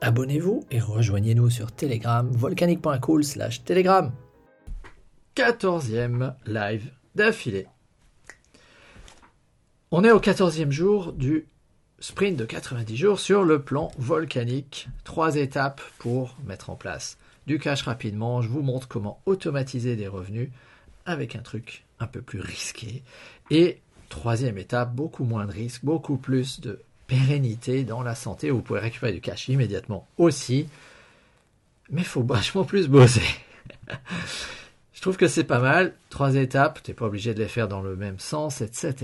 [0.00, 4.12] Abonnez-vous et rejoignez-nous sur Telegram, volcanique.cool slash Telegram.
[5.34, 7.66] 14e live d'affilée.
[9.90, 11.48] On est au 14e jour du
[11.98, 14.88] sprint de 90 jours sur le plan volcanique.
[15.02, 18.40] Trois étapes pour mettre en place du cash rapidement.
[18.40, 20.50] Je vous montre comment automatiser des revenus
[21.06, 23.02] avec un truc un peu plus risqué.
[23.50, 23.80] Et
[24.10, 28.50] troisième étape, beaucoup moins de risques, beaucoup plus de pérennité dans la santé.
[28.50, 30.68] Vous pouvez récupérer du cash immédiatement aussi.
[31.90, 33.26] Mais il faut vachement plus bosser.
[34.92, 35.94] Je trouve que c'est pas mal.
[36.10, 38.94] Trois étapes, tu n'es pas obligé de les faire dans le même sens, etc.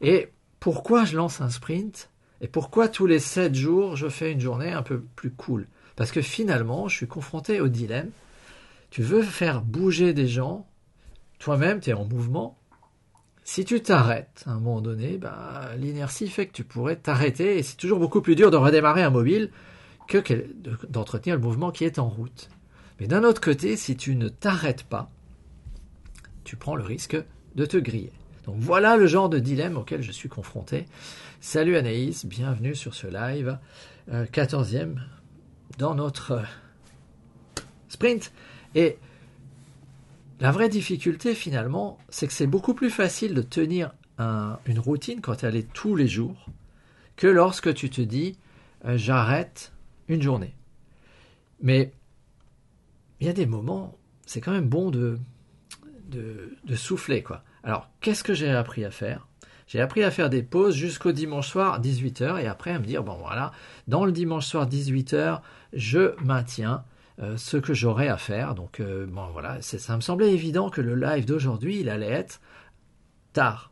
[0.00, 2.08] Et pourquoi je lance un sprint?
[2.40, 5.66] Et pourquoi tous les sept jours, je fais une journée un peu plus cool?
[5.96, 8.10] Parce que finalement, je suis confronté au dilemme.
[8.88, 10.66] Tu veux faire bouger des gens,
[11.38, 12.56] toi-même, tu es en mouvement,
[13.44, 17.62] si tu t'arrêtes à un moment donné, bah, l'inertie fait que tu pourrais t'arrêter et
[17.62, 19.50] c'est toujours beaucoup plus dur de redémarrer un mobile
[20.08, 20.22] que
[20.88, 22.50] d'entretenir le mouvement qui est en route.
[23.00, 25.10] Mais d'un autre côté, si tu ne t'arrêtes pas,
[26.44, 27.16] tu prends le risque
[27.54, 28.12] de te griller.
[28.44, 30.86] Donc voilà le genre de dilemme auquel je suis confronté.
[31.40, 33.58] Salut Anaïs, bienvenue sur ce live,
[34.10, 34.94] 14e euh,
[35.78, 36.42] dans notre euh,
[37.88, 38.32] sprint.
[38.74, 38.98] Et
[40.42, 45.44] la vraie difficulté finalement, c'est que c'est beaucoup plus facile de tenir une routine quand
[45.44, 46.46] elle est tous les jours
[47.14, 48.36] que lorsque tu te dis
[48.84, 49.72] euh, j'arrête
[50.08, 50.56] une journée.
[51.60, 51.92] Mais
[53.20, 55.20] il y a des moments, c'est quand même bon de,
[56.08, 57.22] de, souffler.
[57.22, 57.44] quoi.
[57.62, 59.28] Alors, qu'est-ce que j'ai appris à faire?
[59.68, 63.04] J'ai appris à faire des pauses jusqu'au dimanche soir 18h et après à me dire,
[63.04, 63.52] bon voilà,
[63.86, 65.40] dans le dimanche soir 18h,
[65.72, 66.84] je maintiens
[67.20, 68.54] euh, ce que j'aurais à faire.
[68.54, 72.40] Donc euh, bon voilà, ça me semblait évident que le live d'aujourd'hui, il allait être
[73.32, 73.70] tard.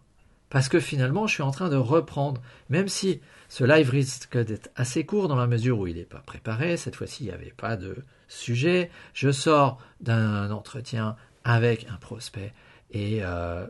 [0.51, 4.71] Parce que finalement, je suis en train de reprendre, même si ce live risque d'être
[4.75, 7.55] assez court dans la mesure où il n'est pas préparé, cette fois-ci, il n'y avait
[7.56, 7.97] pas de
[8.27, 8.91] sujet.
[9.15, 12.53] Je sors d'un entretien avec un prospect
[12.91, 13.67] et euh,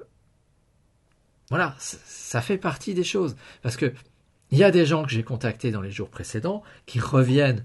[1.51, 3.37] voilà, ça fait partie des choses.
[3.63, 3.93] Parce que
[4.51, 7.65] il y a des gens que j'ai contactés dans les jours précédents qui reviennent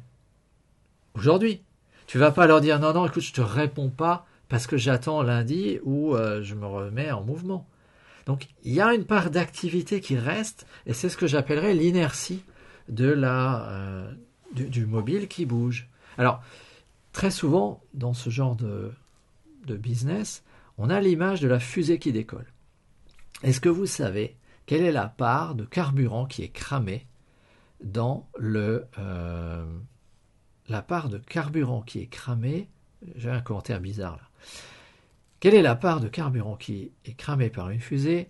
[1.15, 1.64] aujourd'hui.
[2.07, 5.21] Tu vas pas leur dire non, non, écoute, je te réponds pas parce que j'attends
[5.21, 7.67] lundi ou euh, je me remets en mouvement.
[8.25, 12.43] Donc il y a une part d'activité qui reste et c'est ce que j'appellerais l'inertie
[12.89, 14.11] de la euh,
[14.53, 15.87] du, mobile qui bouge.
[16.17, 16.41] Alors
[17.11, 18.91] très souvent dans ce genre de,
[19.65, 20.43] de business,
[20.77, 22.51] on a l'image de la fusée qui décolle.
[23.43, 27.05] Est-ce que vous savez quelle est la part de carburant qui est cramée
[27.83, 29.65] dans le euh,
[30.67, 32.67] la part de carburant qui est cramée,
[33.15, 34.29] j'ai un commentaire bizarre là.
[35.39, 38.29] Quelle est la part de carburant qui est cramée par une fusée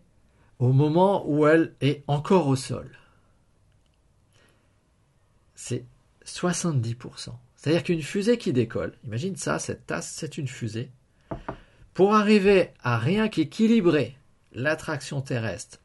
[0.59, 2.89] au moment où elle est encore au sol?
[5.53, 5.85] C'est
[6.25, 7.29] 70%.
[7.55, 10.91] C'est-à-dire qu'une fusée qui décolle, imagine ça, cette tasse, c'est une fusée.
[11.93, 14.17] Pour arriver à rien qu'équilibrer
[14.51, 15.79] l'attraction terrestre,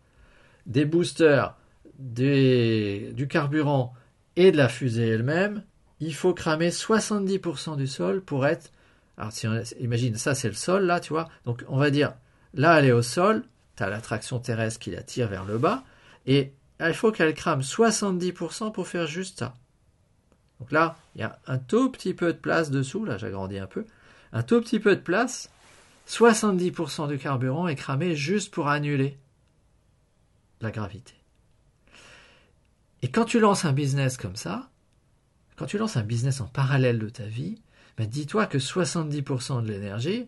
[0.66, 1.56] des boosters,
[1.98, 3.94] du carburant
[4.36, 5.62] et de la fusée elle-même,
[6.00, 8.72] il faut cramer 70% du sol pour être.
[9.16, 11.28] Alors, si on, imagine, ça c'est le sol, là, tu vois.
[11.44, 12.14] Donc, on va dire,
[12.54, 13.44] là, elle est au sol,
[13.76, 15.84] tu as l'attraction terrestre qui la tire vers le bas,
[16.26, 19.54] et il faut qu'elle crame 70% pour faire juste ça.
[20.58, 23.66] Donc là, il y a un tout petit peu de place dessous, là, j'agrandis un
[23.66, 23.84] peu,
[24.32, 25.50] un tout petit peu de place,
[26.08, 29.18] 70% du carburant est cramé juste pour annuler
[30.60, 31.14] la gravité.
[33.02, 34.69] Et quand tu lances un business comme ça,
[35.60, 37.60] quand tu lances un business en parallèle de ta vie,
[37.98, 40.26] ben dis-toi que 70% de l'énergie,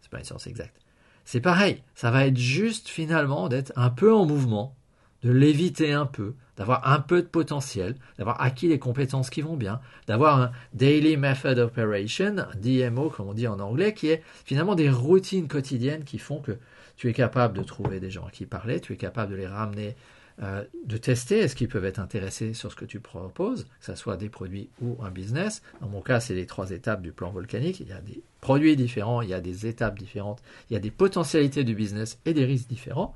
[0.00, 0.76] c'est pas une science exacte,
[1.24, 4.76] c'est pareil, ça va être juste finalement d'être un peu en mouvement,
[5.24, 9.56] de l'éviter un peu, d'avoir un peu de potentiel, d'avoir acquis les compétences qui vont
[9.56, 14.76] bien, d'avoir un Daily Method Operation, DMO comme on dit en anglais, qui est finalement
[14.76, 16.58] des routines quotidiennes qui font que
[16.96, 19.96] tu es capable de trouver des gens qui parler, tu es capable de les ramener
[20.42, 23.94] euh, de tester est-ce qu'ils peuvent être intéressés sur ce que tu proposes, que ce
[23.94, 25.62] soit des produits ou un business.
[25.82, 27.80] Dans mon cas, c'est les trois étapes du plan volcanique.
[27.80, 30.80] Il y a des produits différents, il y a des étapes différentes, il y a
[30.80, 33.14] des potentialités du business et des risques différents.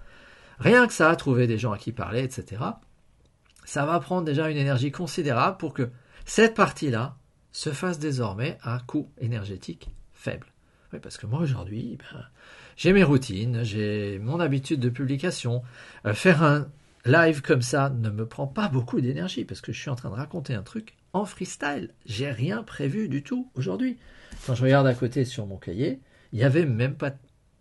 [0.59, 2.63] Rien que ça, trouver des gens à qui parler, etc.,
[3.65, 5.89] ça va prendre déjà une énergie considérable pour que
[6.27, 7.17] cette partie-là
[7.53, 10.49] se fasse désormais à coût énergétique faible.
[10.93, 12.27] Oui, parce que moi aujourd'hui, ben,
[12.77, 15.63] j'ai mes routines, j'ai mon habitude de publication.
[16.07, 16.67] Euh, faire un
[17.05, 20.11] live comme ça ne me prend pas beaucoup d'énergie parce que je suis en train
[20.11, 21.91] de raconter un truc en freestyle.
[22.07, 23.99] J'ai rien prévu du tout aujourd'hui.
[24.47, 26.01] Quand je regarde à côté sur mon cahier,
[26.33, 27.13] il n'y avait même pas,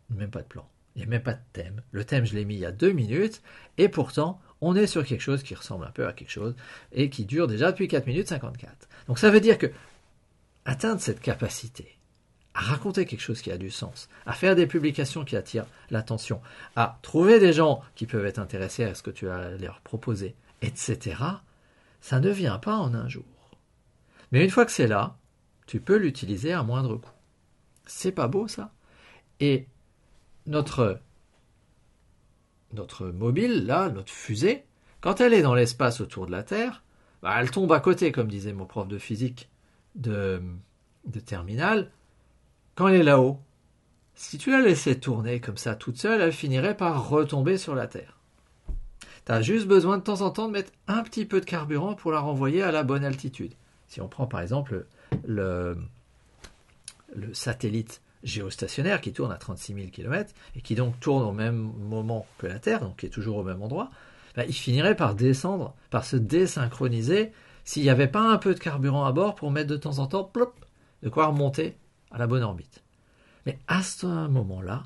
[0.10, 0.68] même pas de plan.
[0.96, 1.82] Il n'y a même pas de thème.
[1.92, 3.42] Le thème, je l'ai mis il y a deux minutes,
[3.78, 6.56] et pourtant, on est sur quelque chose qui ressemble un peu à quelque chose,
[6.92, 8.88] et qui dure déjà depuis 4 minutes 54.
[9.08, 9.72] Donc ça veut dire que
[10.66, 11.98] atteindre cette capacité
[12.54, 16.42] à raconter quelque chose qui a du sens, à faire des publications qui attirent l'attention,
[16.76, 20.36] à trouver des gens qui peuvent être intéressés à ce que tu as leur proposer,
[20.62, 21.16] etc.,
[22.02, 23.24] ça ne vient pas en un jour.
[24.32, 25.18] Mais une fois que c'est là,
[25.68, 27.10] tu peux l'utiliser à moindre coût.
[27.86, 28.72] C'est pas beau ça
[29.40, 29.68] Et
[30.46, 31.00] notre,
[32.74, 34.66] notre mobile, là, notre fusée,
[35.02, 36.84] quand elle est dans l'espace autour de la Terre,
[37.22, 39.50] bah, elle tombe à côté, comme disait mon prof de physique
[39.96, 40.42] de,
[41.06, 41.22] de.
[42.76, 43.40] Quand elle est là-haut,
[44.16, 47.88] si tu la laissais tourner comme ça toute seule, elle finirait par retomber sur la
[47.88, 48.18] Terre.
[49.26, 51.94] Tu as juste besoin de temps en temps de mettre un petit peu de carburant
[51.94, 53.54] pour la renvoyer à la bonne altitude.
[53.88, 54.86] Si on prend par exemple
[55.26, 55.78] le,
[57.16, 61.74] le satellite géostationnaire qui tourne à 36 000 km et qui donc tourne au même
[61.78, 63.92] moment que la Terre, donc qui est toujours au même endroit,
[64.36, 67.32] ben, il finirait par descendre, par se désynchroniser
[67.66, 70.08] s'il n'y avait pas un peu de carburant à bord pour mettre de temps en
[70.08, 70.54] temps plop,
[71.04, 71.78] de quoi remonter
[72.14, 72.84] à la bonne orbite.
[73.46, 74.84] Mais à ce moment-là,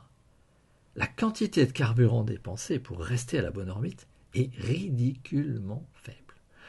[0.95, 6.17] la quantité de carburant dépensée pour rester à la bonne orbite est ridiculement faible.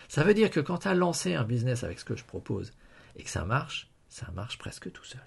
[0.09, 2.73] Ça veut dire que quand tu as lancé un business avec ce que je propose
[3.17, 5.23] et que ça marche, ça marche presque tout seul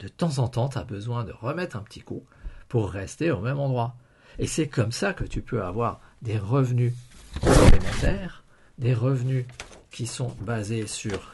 [0.00, 2.24] de temps en temps, tu as besoin de remettre un petit coup
[2.68, 3.96] pour rester au même endroit.
[4.38, 6.92] Et c'est comme ça que tu peux avoir des revenus
[7.40, 8.44] complémentaires,
[8.78, 9.46] des revenus
[9.90, 11.32] qui sont basés sur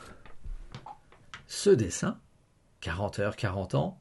[1.49, 2.17] ce dessin,
[2.83, 3.99] 40 heures, 40 ans,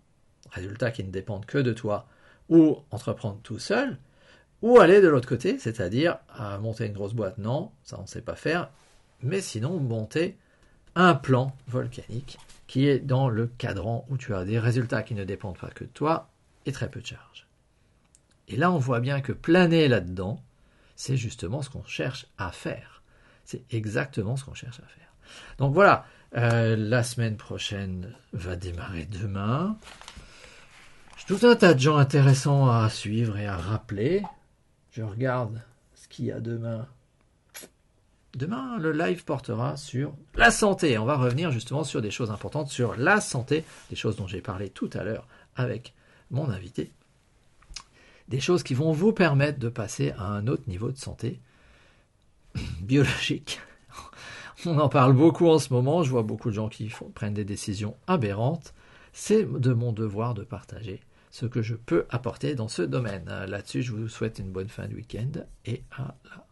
[0.52, 2.08] résultats qui ne dépendent que de toi,
[2.50, 3.98] ou entreprendre tout seul,
[4.62, 6.18] ou aller de l'autre côté, c'est-à-dire
[6.60, 8.70] monter une grosse boîte, non, ça on ne sait pas faire,
[9.22, 10.38] mais sinon monter
[10.96, 12.38] un plan volcanique
[12.68, 15.86] qui est dans le cadran où tu as des résultats qui ne dépendent pas que
[15.86, 16.30] de toi
[16.66, 17.48] et très peu de charge.
[18.48, 20.44] Et là, on voit bien que planer là-dedans,
[20.96, 23.02] c'est justement ce qu'on cherche à faire.
[23.46, 25.11] C'est exactement ce qu'on cherche à faire.
[25.58, 26.06] Donc voilà,
[26.38, 29.78] euh, la semaine prochaine va démarrer demain.
[31.18, 34.24] J'ai tout un tas de gens intéressants à suivre et à rappeler.
[34.92, 35.62] Je regarde
[35.96, 36.88] ce qu'il y a demain
[38.36, 40.98] Demain, le live portera sur la santé.
[40.98, 44.40] On va revenir justement sur des choses importantes sur la santé, des choses dont j'ai
[44.40, 45.94] parlé tout à l'heure avec
[46.30, 46.92] mon invité.
[48.30, 51.42] Des choses qui vont vous permettre de passer à un autre niveau de santé
[52.82, 53.60] biologique.
[54.66, 56.04] On en parle beaucoup en ce moment.
[56.04, 58.74] Je vois beaucoup de gens qui prennent des décisions aberrantes.
[59.14, 63.26] C'est de mon devoir de partager ce que je peux apporter dans ce domaine.
[63.48, 65.32] Là-dessus, je vous souhaite une bonne fin de week-end
[65.66, 66.46] et à la